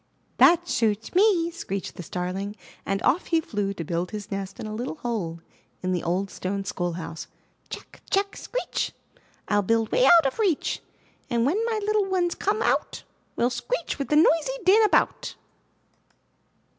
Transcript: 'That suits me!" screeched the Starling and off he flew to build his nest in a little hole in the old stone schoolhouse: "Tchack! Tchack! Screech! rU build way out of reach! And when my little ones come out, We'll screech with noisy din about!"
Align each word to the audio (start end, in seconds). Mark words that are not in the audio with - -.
'That 0.37 0.67
suits 0.67 1.13
me!" 1.13 1.51
screeched 1.51 1.93
the 1.93 2.01
Starling 2.01 2.55
and 2.87 3.03
off 3.03 3.27
he 3.27 3.39
flew 3.39 3.71
to 3.71 3.83
build 3.83 4.09
his 4.09 4.31
nest 4.31 4.59
in 4.59 4.65
a 4.65 4.73
little 4.73 4.95
hole 4.95 5.41
in 5.83 5.91
the 5.91 6.01
old 6.01 6.31
stone 6.31 6.65
schoolhouse: 6.65 7.27
"Tchack! 7.69 8.01
Tchack! 8.09 8.35
Screech! 8.35 8.93
rU 9.51 9.61
build 9.61 9.91
way 9.91 10.07
out 10.07 10.25
of 10.25 10.39
reach! 10.39 10.81
And 11.29 11.45
when 11.45 11.63
my 11.65 11.79
little 11.85 12.05
ones 12.05 12.33
come 12.33 12.63
out, 12.63 13.03
We'll 13.35 13.51
screech 13.51 13.99
with 13.99 14.09
noisy 14.11 14.57
din 14.65 14.83
about!" 14.85 15.35